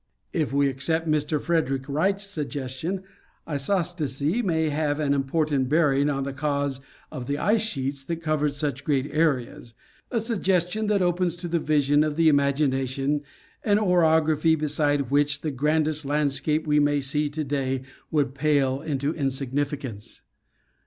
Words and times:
If 0.33 0.51
we 0.51 0.67
accept 0.67 1.07
Mr. 1.07 1.39
Frederick 1.39 1.83
Wright's 1.87 2.23
suggestion, 2.23 3.03
isostacy 3.47 4.41
may 4.43 4.69
have 4.69 4.99
an 4.99 5.13
important 5.13 5.69
bearing 5.69 6.09
on 6.09 6.23
the 6.23 6.33
cause 6.33 6.79
of 7.11 7.27
the 7.27 7.37
ice 7.37 7.61
sheets 7.61 8.03
that 8.05 8.15
covered 8.15 8.55
such 8.55 8.83
great 8.83 9.05
areas; 9.13 9.75
a 10.09 10.19
suggestion 10.19 10.87
that 10.87 11.03
opens 11.03 11.35
to 11.35 11.47
the 11.47 11.59
vision 11.59 12.03
of 12.03 12.15
the 12.15 12.29
imagination 12.29 13.21
an 13.63 13.77
orography 13.77 14.57
beside 14.57 15.11
which 15.11 15.41
the 15.41 15.51
grandest 15.51 16.03
landscape 16.03 16.65
we 16.65 16.79
may 16.79 16.99
see 16.99 17.29
to 17.29 17.43
day 17.43 17.83
would 18.09 18.33
pale 18.33 18.81
into 18.81 19.13
insignificance. 19.13 20.23